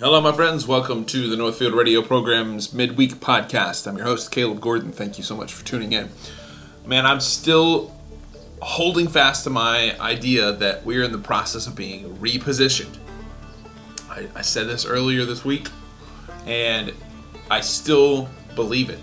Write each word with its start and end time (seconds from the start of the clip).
Hello, 0.00 0.18
my 0.18 0.32
friends. 0.32 0.66
Welcome 0.66 1.04
to 1.04 1.28
the 1.28 1.36
Northfield 1.36 1.74
Radio 1.74 2.00
program's 2.00 2.72
midweek 2.72 3.16
podcast. 3.16 3.86
I'm 3.86 3.98
your 3.98 4.06
host, 4.06 4.30
Caleb 4.30 4.58
Gordon. 4.58 4.92
Thank 4.92 5.18
you 5.18 5.24
so 5.24 5.36
much 5.36 5.52
for 5.52 5.62
tuning 5.62 5.92
in. 5.92 6.08
Man, 6.86 7.04
I'm 7.04 7.20
still 7.20 7.94
holding 8.62 9.08
fast 9.08 9.44
to 9.44 9.50
my 9.50 10.00
idea 10.00 10.52
that 10.52 10.86
we're 10.86 11.02
in 11.02 11.12
the 11.12 11.18
process 11.18 11.66
of 11.66 11.76
being 11.76 12.16
repositioned. 12.16 12.96
I, 14.08 14.26
I 14.34 14.40
said 14.40 14.68
this 14.68 14.86
earlier 14.86 15.26
this 15.26 15.44
week, 15.44 15.68
and 16.46 16.94
I 17.50 17.60
still 17.60 18.30
believe 18.54 18.88
it. 18.88 19.00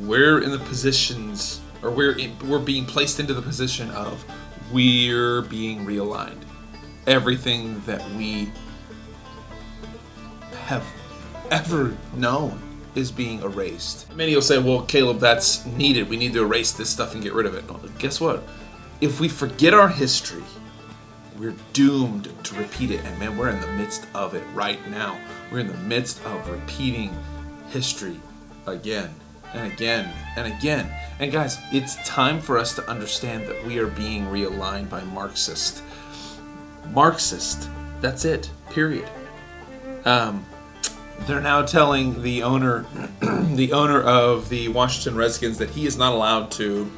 We're 0.00 0.40
in 0.42 0.52
the 0.52 0.60
positions, 0.60 1.60
or 1.82 1.90
we're 1.90 2.16
in, 2.16 2.38
we're 2.48 2.60
being 2.60 2.86
placed 2.86 3.18
into 3.18 3.34
the 3.34 3.42
position 3.42 3.90
of 3.90 4.24
we're 4.72 5.42
being 5.42 5.84
realigned. 5.84 6.44
Everything 7.08 7.82
that 7.86 8.08
we 8.12 8.52
have 10.74 10.86
ever 11.50 11.96
known 12.14 12.60
is 12.94 13.10
being 13.10 13.40
erased. 13.42 14.12
Many 14.14 14.34
will 14.34 14.42
say, 14.42 14.58
well, 14.58 14.82
Caleb, 14.82 15.18
that's 15.18 15.64
needed. 15.66 16.08
We 16.08 16.16
need 16.16 16.32
to 16.34 16.42
erase 16.42 16.72
this 16.72 16.90
stuff 16.90 17.14
and 17.14 17.22
get 17.22 17.32
rid 17.32 17.46
of 17.46 17.54
it. 17.54 17.68
No, 17.68 17.80
guess 17.98 18.20
what? 18.20 18.42
If 19.00 19.20
we 19.20 19.28
forget 19.28 19.74
our 19.74 19.88
history, 19.88 20.44
we're 21.38 21.54
doomed 21.72 22.32
to 22.44 22.54
repeat 22.54 22.90
it. 22.90 23.04
And 23.04 23.18
man, 23.18 23.36
we're 23.36 23.50
in 23.50 23.60
the 23.60 23.72
midst 23.72 24.06
of 24.14 24.34
it 24.34 24.44
right 24.54 24.78
now. 24.88 25.18
We're 25.50 25.60
in 25.60 25.68
the 25.68 25.74
midst 25.74 26.24
of 26.24 26.48
repeating 26.48 27.16
history 27.70 28.20
again 28.66 29.10
and 29.52 29.72
again 29.72 30.12
and 30.36 30.52
again. 30.52 30.92
And 31.18 31.32
guys, 31.32 31.58
it's 31.72 31.96
time 32.08 32.40
for 32.40 32.58
us 32.58 32.74
to 32.76 32.88
understand 32.88 33.46
that 33.48 33.64
we 33.64 33.78
are 33.78 33.88
being 33.88 34.26
realigned 34.26 34.90
by 34.90 35.02
Marxist. 35.04 35.82
Marxist. 36.92 37.68
That's 38.00 38.24
it. 38.24 38.50
Period. 38.70 39.08
Um, 40.04 40.44
they're 41.20 41.40
now 41.40 41.62
telling 41.62 42.22
the 42.22 42.42
owner, 42.42 42.84
the 43.20 43.72
owner 43.72 44.02
of 44.02 44.48
the 44.48 44.68
Washington 44.68 45.16
Redskins, 45.16 45.58
that 45.58 45.70
he 45.70 45.86
is 45.86 45.96
not 45.96 46.12
allowed 46.12 46.50
to 46.52 46.90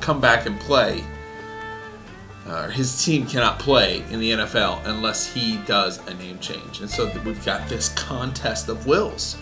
come 0.00 0.20
back 0.20 0.46
and 0.46 0.58
play. 0.60 1.04
Uh, 2.46 2.68
his 2.68 3.04
team 3.04 3.26
cannot 3.26 3.58
play 3.58 4.04
in 4.10 4.20
the 4.20 4.30
NFL 4.30 4.86
unless 4.86 5.32
he 5.32 5.56
does 5.66 5.98
a 6.06 6.14
name 6.14 6.38
change, 6.38 6.80
and 6.80 6.88
so 6.88 7.10
we've 7.24 7.44
got 7.44 7.68
this 7.68 7.88
contest 7.90 8.68
of 8.68 8.86
wills. 8.86 9.36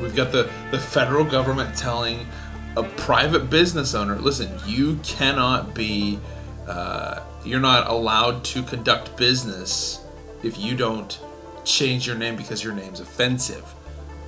We've 0.00 0.16
got 0.16 0.32
the 0.32 0.50
the 0.70 0.78
federal 0.78 1.22
government 1.22 1.76
telling 1.76 2.26
a 2.74 2.82
private 2.82 3.50
business 3.50 3.94
owner, 3.94 4.16
"Listen, 4.18 4.58
you 4.66 4.98
cannot 5.02 5.74
be, 5.74 6.18
uh, 6.66 7.20
you're 7.44 7.60
not 7.60 7.90
allowed 7.90 8.42
to 8.44 8.62
conduct 8.62 9.14
business 9.18 10.00
if 10.42 10.58
you 10.58 10.74
don't." 10.74 11.18
Change 11.66 12.06
your 12.06 12.16
name 12.16 12.36
because 12.36 12.64
your 12.64 12.72
name's 12.72 13.00
offensive. 13.00 13.74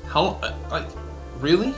How, 0.08 0.38
like, 0.70 0.86
really? 1.38 1.72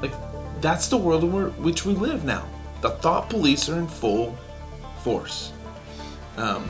Like, 0.00 0.12
that's 0.60 0.88
the 0.88 0.96
world 0.96 1.24
in 1.24 1.30
which 1.62 1.84
we 1.84 1.92
live 1.92 2.24
now. 2.24 2.48
The 2.80 2.90
thought 2.90 3.28
police 3.28 3.68
are 3.68 3.78
in 3.78 3.86
full 3.86 4.36
force. 5.02 5.52
Um, 6.36 6.68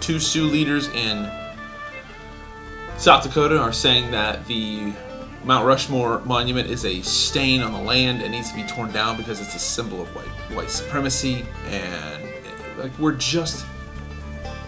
two 0.00 0.18
Sioux 0.18 0.46
leaders 0.46 0.88
in 0.88 1.30
South 2.98 3.22
Dakota 3.22 3.58
are 3.58 3.72
saying 3.72 4.10
that 4.10 4.44
the 4.46 4.92
Mount 5.44 5.66
Rushmore 5.66 6.20
monument 6.20 6.68
is 6.68 6.84
a 6.84 7.00
stain 7.02 7.62
on 7.62 7.72
the 7.72 7.80
land 7.80 8.22
and 8.22 8.32
needs 8.32 8.50
to 8.50 8.56
be 8.56 8.64
torn 8.64 8.90
down 8.92 9.16
because 9.16 9.40
it's 9.40 9.54
a 9.54 9.58
symbol 9.58 10.02
of 10.02 10.08
white 10.14 10.26
white 10.56 10.68
supremacy 10.70 11.46
and 11.68 12.28
like 12.76 12.96
we're 12.98 13.14
just 13.14 13.64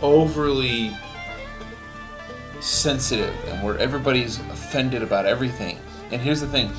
overly 0.00 0.92
sensitive 2.60 3.34
and 3.46 3.62
where 3.62 3.78
everybody's 3.78 4.38
offended 4.38 5.02
about 5.02 5.26
everything. 5.26 5.78
And 6.10 6.20
here's 6.20 6.40
the 6.40 6.48
thing 6.48 6.72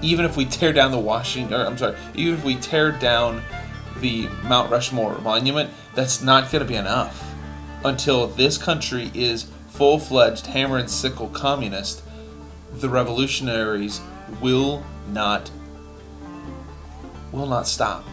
even 0.00 0.24
if 0.24 0.36
we 0.36 0.44
tear 0.44 0.72
down 0.72 0.92
the 0.92 0.98
Washington, 0.98 1.54
or 1.54 1.66
I'm 1.66 1.76
sorry, 1.76 1.96
even 2.14 2.34
if 2.34 2.44
we 2.44 2.54
tear 2.56 2.92
down 2.92 3.42
the 4.00 4.28
Mount 4.44 4.70
Rushmore 4.70 5.18
monument, 5.18 5.70
that's 5.94 6.22
not 6.22 6.52
going 6.52 6.62
to 6.62 6.68
be 6.68 6.76
enough 6.76 7.34
until 7.84 8.26
this 8.26 8.58
country 8.58 9.10
is 9.14 9.50
full 9.68 9.98
fledged 9.98 10.46
hammer 10.46 10.78
and 10.78 10.90
sickle 10.90 11.28
communist. 11.28 12.02
The 12.74 12.88
revolutionaries 12.88 14.00
will 14.40 14.84
not 15.08 15.50
will 17.32 17.46
not 17.46 17.66
stop. 17.66 18.04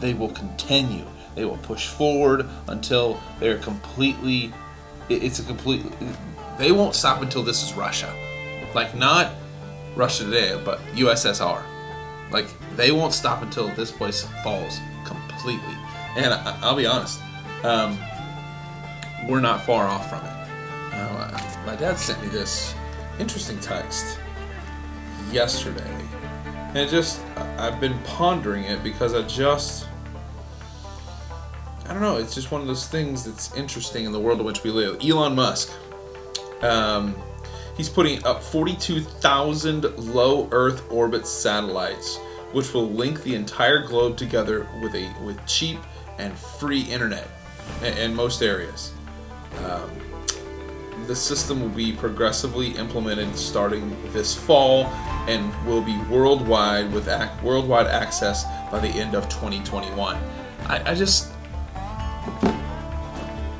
They 0.00 0.14
will 0.14 0.30
continue. 0.30 1.04
They 1.34 1.44
will 1.44 1.56
push 1.58 1.86
forward 1.86 2.46
until 2.66 3.20
they're 3.38 3.58
completely. 3.58 4.52
It's 5.08 5.38
a 5.38 5.44
complete. 5.44 5.84
They 6.58 6.72
won't 6.72 6.94
stop 6.94 7.22
until 7.22 7.42
this 7.42 7.62
is 7.62 7.74
Russia. 7.74 8.12
Like, 8.74 8.94
not 8.94 9.32
Russia 9.94 10.24
today, 10.24 10.60
but 10.64 10.80
USSR. 10.94 11.62
Like, 12.30 12.46
they 12.76 12.90
won't 12.90 13.14
stop 13.14 13.42
until 13.42 13.68
this 13.68 13.92
place 13.92 14.26
falls 14.42 14.80
completely. 15.04 15.74
And 16.16 16.34
I, 16.34 16.68
will 16.68 16.76
be 16.76 16.86
honest, 16.86 17.20
um, 17.62 17.96
we're 19.28 19.40
not 19.40 19.64
far 19.64 19.86
off 19.86 20.10
from 20.10 20.24
it. 20.24 20.38
Uh, 20.92 21.64
my 21.64 21.76
dad 21.76 21.96
sent 21.96 22.20
me 22.22 22.28
this 22.28 22.74
interesting 23.18 23.58
text 23.60 24.18
yesterday. 25.30 25.90
And 26.68 26.78
it 26.78 26.90
just, 26.90 27.24
I've 27.56 27.80
been 27.80 27.98
pondering 28.00 28.64
it 28.64 28.82
because 28.82 29.14
I 29.14 29.22
just, 29.22 29.86
I 31.86 31.92
don't 31.92 32.02
know, 32.02 32.18
it's 32.18 32.34
just 32.34 32.50
one 32.50 32.60
of 32.60 32.66
those 32.66 32.86
things 32.88 33.24
that's 33.24 33.54
interesting 33.54 34.04
in 34.04 34.12
the 34.12 34.20
world 34.20 34.40
in 34.40 34.44
which 34.44 34.64
we 34.64 34.70
live. 34.70 34.98
Elon 35.02 35.34
Musk, 35.34 35.72
um, 36.62 37.14
he's 37.76 37.88
putting 37.88 38.24
up 38.24 38.42
42,000 38.42 39.84
low 39.98 40.48
Earth 40.52 40.90
orbit 40.90 41.26
satellites, 41.26 42.18
which 42.52 42.72
will 42.74 42.88
link 42.88 43.22
the 43.22 43.34
entire 43.34 43.86
globe 43.86 44.16
together 44.16 44.68
with 44.82 44.94
a 44.94 45.12
with 45.24 45.44
cheap 45.46 45.78
and 46.18 46.36
free 46.36 46.82
internet 46.82 47.28
in, 47.82 47.96
in 47.98 48.14
most 48.14 48.42
areas. 48.42 48.92
Um, 49.64 49.90
the 51.06 51.16
system 51.16 51.62
will 51.62 51.68
be 51.70 51.92
progressively 51.92 52.72
implemented 52.72 53.34
starting 53.34 53.96
this 54.12 54.34
fall 54.34 54.84
and 55.26 55.66
will 55.66 55.80
be 55.80 55.96
worldwide 56.10 56.92
with 56.92 57.08
ac- 57.08 57.30
worldwide 57.42 57.86
access 57.86 58.44
by 58.70 58.78
the 58.78 58.88
end 58.88 59.14
of 59.14 59.26
2021. 59.30 60.16
I, 60.66 60.90
I 60.90 60.94
just 60.94 61.32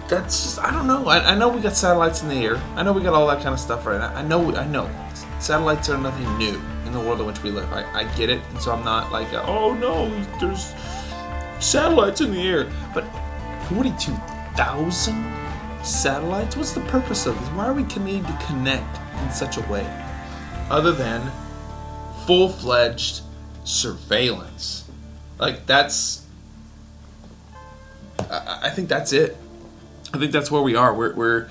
that's 0.09 0.59
I 0.59 0.73
don't 0.73 0.87
know. 0.87 1.07
I, 1.07 1.33
I, 1.33 1.35
know 1.35 1.49
we 1.49 1.61
got 1.61 1.77
satellites 1.77 2.23
in 2.23 2.29
the 2.29 2.37
air. 2.37 2.57
I 2.75 2.83
know 2.83 2.93
we 2.93 3.03
got 3.03 3.15
all 3.15 3.27
that 3.29 3.43
kind 3.43 3.53
of 3.53 3.61
stuff 3.61 3.87
right. 3.87 4.01
I, 4.01 4.21
I 4.21 4.23
know. 4.23 4.55
I 4.57 4.67
know. 4.67 4.91
Satellites 5.39 5.89
are 5.91 5.99
nothing 5.99 6.39
new 6.39 6.61
in 6.87 6.93
the 6.93 7.01
world 7.01 7.21
in 7.21 7.27
which 7.27 7.43
we 7.43 7.51
live. 7.51 7.71
I, 7.73 7.85
I 8.01 8.17
get 8.17 8.31
it, 8.31 8.41
and 8.51 8.61
so 8.61 8.73
I'm 8.73 8.85
not 8.85 9.13
like, 9.13 9.33
oh 9.33 9.75
no, 9.75 10.09
there's 10.41 10.75
satellites 11.61 12.21
in 12.21 12.33
the 12.33 12.41
air. 12.41 12.73
But 12.95 13.05
forty-two 13.69 14.15
thousand 14.57 15.33
satellites. 15.83 16.57
What's 16.57 16.73
the 16.73 16.81
purpose 16.83 17.27
of 17.27 17.39
this? 17.39 17.49
Why 17.51 17.67
are 17.67 17.75
we 17.75 17.83
needing 17.83 18.25
to 18.25 18.39
connect 18.47 18.99
in 19.23 19.31
such 19.31 19.59
a 19.59 19.63
way, 19.63 19.87
other 20.71 20.93
than 20.93 21.31
full-fledged 22.27 23.21
surveillance? 23.65 24.89
Like 25.39 25.67
that's. 25.67 26.25
I, 28.31 28.61
I 28.65 28.71
think 28.71 28.89
that's 28.89 29.13
it. 29.13 29.37
I 30.13 30.19
think 30.19 30.33
that's 30.33 30.51
where 30.51 30.63
we 30.63 30.75
are. 30.75 30.95
We're 30.95 31.15
we're 31.15 31.49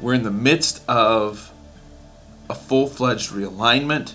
we're 0.00 0.14
in 0.14 0.22
the 0.22 0.30
midst 0.30 0.82
of 0.88 1.52
a 2.48 2.54
full-fledged 2.54 3.30
realignment 3.30 4.14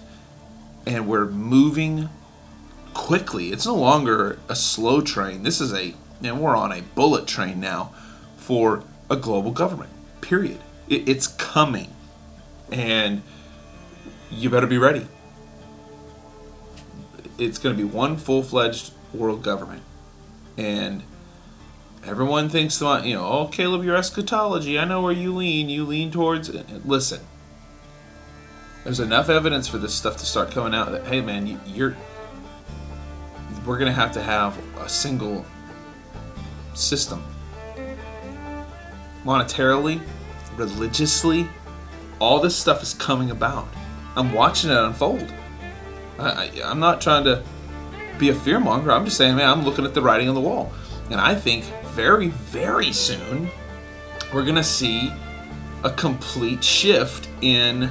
and 0.86 1.08
we're 1.08 1.26
moving 1.26 2.10
quickly. 2.94 3.50
It's 3.50 3.66
no 3.66 3.76
longer 3.76 4.40
a 4.50 4.56
slow 4.56 5.02
train. 5.02 5.44
This 5.44 5.62
is 5.62 5.74
a 5.74 5.94
and 6.24 6.42
we're 6.42 6.56
on 6.56 6.72
a 6.72 6.82
bullet 6.82 7.28
train 7.28 7.60
now 7.60 7.94
for 8.38 8.84
a 9.10 9.16
global 9.16 9.52
government. 9.52 9.92
Period. 10.22 10.60
It, 10.90 11.08
it's 11.08 11.28
coming. 11.28 11.94
And 12.72 13.22
you 14.32 14.50
better 14.50 14.68
be 14.68 14.78
ready. 14.78 15.08
It's 17.38 17.58
going 17.58 17.76
to 17.76 17.78
be 17.78 17.88
one 17.88 18.18
full-fledged 18.18 18.94
world 19.14 19.44
government. 19.44 19.84
And 20.58 21.04
Everyone 22.08 22.50
thinks, 22.50 22.80
you 22.82 23.14
know, 23.14 23.26
oh, 23.26 23.48
Caleb, 23.52 23.84
your 23.84 23.96
eschatology. 23.96 24.78
I 24.78 24.86
know 24.86 25.02
where 25.02 25.12
you 25.12 25.34
lean. 25.34 25.70
You 25.70 25.86
lean 25.86 26.12
towards. 26.12 26.50
Listen, 26.86 27.20
there's 28.84 29.00
enough 29.00 29.28
evidence 29.30 29.68
for 29.68 29.80
this 29.80 29.94
stuff 29.94 30.18
to 30.18 30.26
start 30.26 30.52
coming 30.52 30.76
out 30.76 30.92
that, 30.92 31.06
hey, 31.08 31.22
man, 31.22 31.60
you're. 31.66 31.98
We're 33.66 33.80
going 33.80 33.92
to 33.92 34.00
have 34.00 34.12
to 34.12 34.22
have 34.22 34.56
a 34.80 34.88
single 34.88 35.44
system. 36.76 37.24
Monetarily, 39.24 40.00
religiously, 40.56 41.48
all 42.20 42.40
this 42.40 42.56
stuff 42.56 42.84
is 42.84 42.94
coming 42.94 43.32
about. 43.32 43.68
I'm 44.16 44.32
watching 44.34 44.70
it 44.70 44.78
unfold. 44.78 45.34
I, 46.20 46.52
I'm 46.64 46.80
not 46.80 47.02
trying 47.02 47.24
to 47.24 47.42
be 48.20 48.30
a 48.30 48.36
fearmonger. 48.36 48.96
I'm 48.96 49.06
just 49.06 49.18
saying, 49.18 49.36
man, 49.36 49.50
I'm 49.50 49.66
looking 49.66 49.84
at 49.84 49.96
the 49.96 50.02
writing 50.04 50.30
on 50.30 50.36
the 50.36 50.42
wall. 50.42 50.72
And 51.10 51.20
I 51.20 51.34
think 51.34 51.66
very, 51.96 52.28
very 52.28 52.92
soon, 52.92 53.50
we're 54.34 54.44
going 54.44 54.56
to 54.56 54.64
see 54.64 55.14
a 55.86 55.90
complete 55.90 56.62
shift 56.62 57.30
in 57.40 57.90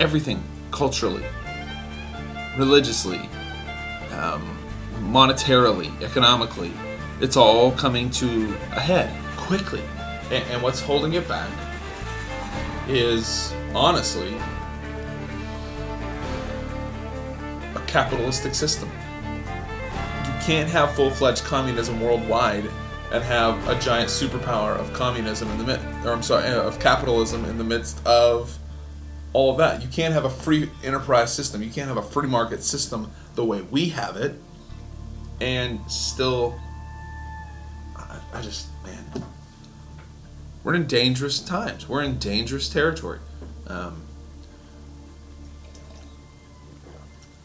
everything 0.00 0.42
culturally, 0.70 1.22
religiously, 2.56 3.18
um, 4.12 4.58
monetarily, 5.00 5.90
economically. 6.00 6.72
It's 7.20 7.36
all 7.36 7.72
coming 7.72 8.08
to 8.12 8.56
a 8.72 8.80
head 8.80 9.14
quickly. 9.36 9.82
And, 10.30 10.42
and 10.50 10.62
what's 10.62 10.80
holding 10.80 11.12
it 11.12 11.28
back 11.28 11.50
is 12.88 13.52
honestly 13.74 14.34
a 17.74 17.82
capitalistic 17.86 18.54
system. 18.54 18.90
Can't 20.42 20.68
have 20.70 20.94
full 20.94 21.10
fledged 21.10 21.44
communism 21.44 22.00
worldwide 22.00 22.68
and 23.12 23.24
have 23.24 23.68
a 23.68 23.78
giant 23.78 24.08
superpower 24.08 24.76
of 24.76 24.92
communism 24.92 25.50
in 25.50 25.58
the 25.58 25.64
mid, 25.64 25.80
or 26.04 26.12
I'm 26.12 26.22
sorry, 26.22 26.48
of 26.48 26.78
capitalism 26.80 27.44
in 27.44 27.58
the 27.58 27.64
midst 27.64 28.04
of 28.06 28.56
all 29.32 29.50
of 29.50 29.58
that. 29.58 29.82
You 29.82 29.88
can't 29.88 30.14
have 30.14 30.24
a 30.24 30.30
free 30.30 30.70
enterprise 30.82 31.32
system. 31.32 31.62
You 31.62 31.70
can't 31.70 31.88
have 31.88 31.96
a 31.96 32.02
free 32.02 32.28
market 32.28 32.62
system 32.62 33.10
the 33.34 33.44
way 33.44 33.62
we 33.62 33.90
have 33.90 34.16
it, 34.16 34.34
and 35.40 35.80
still. 35.90 36.58
I, 37.96 38.20
I 38.32 38.42
just 38.42 38.68
man, 38.84 39.24
we're 40.64 40.74
in 40.74 40.86
dangerous 40.86 41.40
times. 41.40 41.88
We're 41.88 42.02
in 42.02 42.18
dangerous 42.18 42.68
territory. 42.68 43.18
Um, 43.66 44.02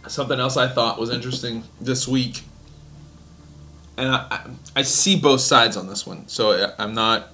something 0.07 0.39
else 0.39 0.57
I 0.57 0.68
thought 0.68 1.00
was 1.00 1.09
interesting 1.09 1.63
this 1.81 2.07
week 2.07 2.44
and 3.97 4.09
I, 4.09 4.50
I, 4.75 4.81
see 4.81 5.19
both 5.19 5.42
sides 5.42 5.77
on 5.77 5.88
this 5.88 6.06
one. 6.06 6.27
So 6.27 6.74
I'm 6.77 6.94
not 6.94 7.30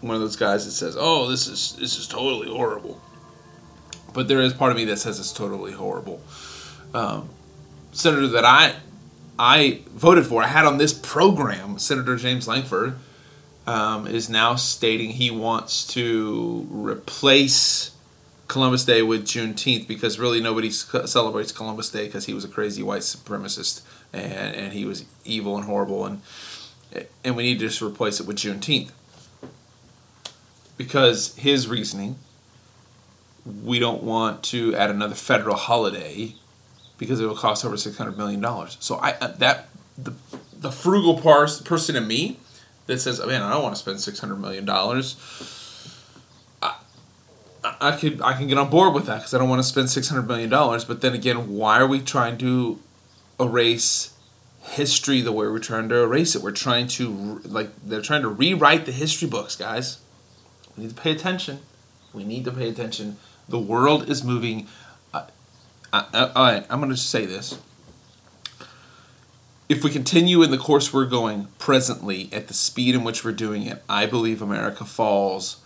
one 0.00 0.14
of 0.14 0.20
those 0.20 0.36
guys 0.36 0.64
that 0.64 0.72
says, 0.72 0.96
"Oh, 0.98 1.28
this 1.28 1.46
is 1.46 1.76
this 1.78 1.98
is 1.98 2.06
totally 2.06 2.48
horrible." 2.48 3.00
But 4.12 4.28
there 4.28 4.40
is 4.40 4.54
part 4.54 4.70
of 4.70 4.78
me 4.78 4.84
that 4.86 4.98
says 4.98 5.18
it's 5.20 5.32
totally 5.32 5.72
horrible. 5.72 6.20
Um, 6.94 7.28
Senator 7.92 8.28
that 8.28 8.44
I 8.44 8.74
I 9.38 9.80
voted 9.90 10.26
for, 10.26 10.42
I 10.42 10.46
had 10.46 10.64
on 10.64 10.78
this 10.78 10.92
program, 10.92 11.78
Senator 11.78 12.16
James 12.16 12.48
Lankford, 12.48 12.96
um, 13.66 14.06
is 14.06 14.30
now 14.30 14.54
stating 14.54 15.10
he 15.10 15.30
wants 15.30 15.86
to 15.88 16.66
replace 16.70 17.90
Columbus 18.48 18.84
Day 18.84 19.02
with 19.02 19.24
Juneteenth 19.24 19.86
because 19.88 20.18
really 20.18 20.40
nobody 20.40 20.70
celebrates 20.70 21.52
Columbus 21.52 21.90
Day 21.90 22.06
because 22.06 22.26
he 22.26 22.34
was 22.34 22.44
a 22.44 22.48
crazy 22.48 22.82
white 22.82 23.02
supremacist 23.02 23.82
and, 24.12 24.54
and 24.54 24.72
he 24.72 24.84
was 24.84 25.04
evil 25.24 25.56
and 25.56 25.66
horrible 25.66 26.04
and 26.04 26.22
and 27.24 27.36
we 27.36 27.42
need 27.42 27.58
to 27.58 27.66
just 27.66 27.82
replace 27.82 28.20
it 28.20 28.26
with 28.26 28.36
Juneteenth 28.36 28.90
because 30.76 31.34
his 31.36 31.68
reasoning 31.68 32.16
we 33.64 33.78
don't 33.78 34.02
want 34.02 34.42
to 34.42 34.74
add 34.74 34.90
another 34.90 35.14
federal 35.14 35.56
holiday 35.56 36.34
because 36.98 37.20
it 37.20 37.26
will 37.26 37.36
cost 37.36 37.64
over 37.64 37.76
six 37.76 37.96
hundred 37.96 38.16
million 38.16 38.40
dollars. 38.40 38.76
So 38.80 38.96
I 38.96 39.12
uh, 39.12 39.28
that 39.38 39.68
the 39.96 40.14
the 40.58 40.72
frugal 40.72 41.20
pars, 41.20 41.60
person 41.60 41.96
in 41.96 42.06
me 42.06 42.38
that 42.86 42.98
says, 43.00 43.24
"Man, 43.24 43.42
I 43.42 43.52
don't 43.52 43.62
want 43.62 43.74
to 43.74 43.80
spend 43.80 44.00
six 44.00 44.18
hundred 44.18 44.36
million 44.36 44.64
dollars." 44.64 45.16
I 47.80 47.96
could 47.96 48.22
I 48.22 48.34
can 48.34 48.46
get 48.46 48.58
on 48.58 48.70
board 48.70 48.94
with 48.94 49.06
that 49.06 49.16
because 49.16 49.34
I 49.34 49.38
don't 49.38 49.48
want 49.48 49.58
to 49.60 49.68
spend 49.68 49.90
six 49.90 50.08
hundred 50.08 50.28
million 50.28 50.48
dollars. 50.48 50.84
But 50.84 51.00
then 51.00 51.14
again, 51.14 51.56
why 51.56 51.78
are 51.80 51.86
we 51.86 52.00
trying 52.00 52.38
to 52.38 52.78
erase 53.38 54.12
history 54.62 55.20
the 55.20 55.32
way 55.32 55.46
we're 55.46 55.58
trying 55.58 55.88
to 55.88 56.02
erase 56.02 56.34
it? 56.34 56.42
We're 56.42 56.52
trying 56.52 56.88
to 56.88 57.40
like 57.44 57.70
they're 57.84 58.02
trying 58.02 58.22
to 58.22 58.28
rewrite 58.28 58.86
the 58.86 58.92
history 58.92 59.28
books, 59.28 59.56
guys. 59.56 59.98
We 60.76 60.84
need 60.84 60.96
to 60.96 61.00
pay 61.00 61.12
attention. 61.12 61.60
We 62.12 62.24
need 62.24 62.44
to 62.44 62.52
pay 62.52 62.68
attention. 62.68 63.18
The 63.48 63.58
world 63.58 64.08
is 64.08 64.24
moving. 64.24 64.66
All 65.14 65.24
right, 66.12 66.66
I'm 66.68 66.80
going 66.80 66.90
to 66.90 66.96
say 66.96 67.26
this. 67.26 67.58
If 69.68 69.82
we 69.82 69.90
continue 69.90 70.42
in 70.42 70.50
the 70.50 70.58
course 70.58 70.92
we're 70.92 71.06
going 71.06 71.48
presently 71.58 72.28
at 72.32 72.48
the 72.48 72.54
speed 72.54 72.94
in 72.94 73.02
which 73.02 73.24
we're 73.24 73.32
doing 73.32 73.62
it, 73.62 73.82
I 73.88 74.06
believe 74.06 74.40
America 74.40 74.84
falls 74.84 75.60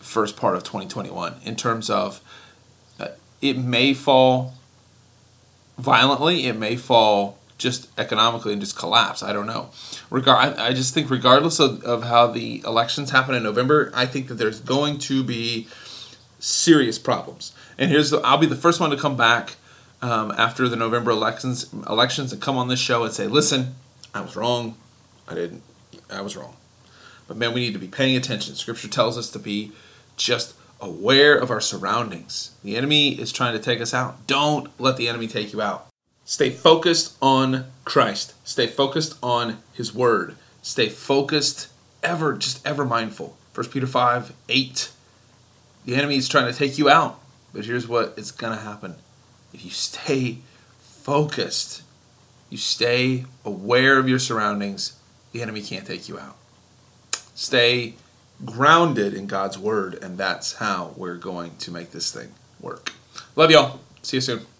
first 0.00 0.36
part 0.36 0.56
of 0.56 0.64
2021 0.64 1.36
in 1.44 1.54
terms 1.54 1.88
of 1.88 2.20
uh, 2.98 3.08
it 3.40 3.56
may 3.58 3.94
fall 3.94 4.54
violently, 5.78 6.46
it 6.46 6.56
may 6.56 6.76
fall 6.76 7.38
just 7.58 7.88
economically 7.98 8.52
and 8.52 8.60
just 8.60 8.76
collapse. 8.76 9.22
I 9.22 9.32
don't 9.32 9.46
know. 9.46 9.70
I 10.10 10.72
just 10.74 10.94
think 10.94 11.10
regardless 11.10 11.60
of, 11.60 11.82
of 11.84 12.02
how 12.02 12.26
the 12.26 12.62
elections 12.66 13.10
happen 13.10 13.34
in 13.34 13.42
November, 13.42 13.92
I 13.94 14.06
think 14.06 14.28
that 14.28 14.34
there's 14.34 14.60
going 14.60 14.98
to 14.98 15.22
be 15.22 15.68
serious 16.40 16.98
problems. 16.98 17.52
And 17.78 17.90
here's 17.90 18.10
the, 18.10 18.18
I'll 18.18 18.38
be 18.38 18.46
the 18.46 18.56
first 18.56 18.80
one 18.80 18.90
to 18.90 18.96
come 18.96 19.16
back 19.16 19.54
um, 20.02 20.32
after 20.36 20.68
the 20.68 20.76
November 20.76 21.12
elections 21.12 21.72
elections 21.88 22.32
and 22.32 22.42
come 22.42 22.56
on 22.56 22.66
this 22.66 22.80
show 22.80 23.04
and 23.04 23.12
say, 23.14 23.28
listen, 23.28 23.76
I 24.12 24.20
was 24.20 24.34
wrong. 24.34 24.76
I 25.28 25.34
didn't. 25.34 25.62
I 26.10 26.20
was 26.20 26.36
wrong. 26.36 26.56
But 27.28 27.36
man, 27.36 27.54
we 27.54 27.60
need 27.60 27.72
to 27.72 27.78
be 27.78 27.86
paying 27.86 28.16
attention. 28.16 28.56
Scripture 28.56 28.88
tells 28.88 29.16
us 29.16 29.30
to 29.30 29.38
be 29.38 29.70
just 30.16 30.54
aware 30.82 31.34
of 31.38 31.50
our 31.50 31.60
surroundings. 31.60 32.50
The 32.64 32.76
enemy 32.76 33.18
is 33.18 33.32
trying 33.32 33.54
to 33.54 33.62
take 33.62 33.80
us 33.80 33.94
out. 33.94 34.26
Don't 34.26 34.68
let 34.78 34.96
the 34.96 35.08
enemy 35.08 35.28
take 35.28 35.52
you 35.52 35.62
out. 35.62 35.86
Stay 36.24 36.50
focused 36.50 37.16
on 37.22 37.66
Christ. 37.84 38.34
Stay 38.46 38.66
focused 38.66 39.16
on 39.22 39.58
his 39.72 39.94
word. 39.94 40.36
Stay 40.60 40.88
focused, 40.88 41.68
ever, 42.02 42.34
just 42.34 42.66
ever 42.66 42.84
mindful. 42.84 43.36
1 43.54 43.68
Peter 43.68 43.86
5 43.86 44.32
8. 44.48 44.90
The 45.84 45.94
enemy 45.94 46.16
is 46.16 46.28
trying 46.28 46.52
to 46.52 46.58
take 46.58 46.78
you 46.78 46.90
out. 46.90 47.20
But 47.52 47.64
here's 47.64 47.86
what 47.86 48.14
is 48.16 48.32
going 48.32 48.56
to 48.56 48.62
happen. 48.62 48.96
If 49.52 49.64
you 49.64 49.70
stay 49.70 50.38
focused, 50.80 51.82
you 52.50 52.58
stay 52.58 53.24
aware 53.44 53.98
of 53.98 54.08
your 54.08 54.18
surroundings, 54.18 54.98
the 55.32 55.42
enemy 55.42 55.62
can't 55.62 55.86
take 55.86 56.08
you 56.08 56.18
out. 56.18 56.36
Stay 57.34 57.94
grounded 58.44 59.14
in 59.14 59.26
God's 59.26 59.58
word, 59.58 59.94
and 60.02 60.18
that's 60.18 60.54
how 60.54 60.94
we're 60.96 61.16
going 61.16 61.56
to 61.58 61.70
make 61.70 61.90
this 61.90 62.12
thing 62.12 62.32
work. 62.60 62.92
Love 63.36 63.50
y'all. 63.50 63.80
See 64.02 64.16
you 64.18 64.20
soon. 64.20 64.46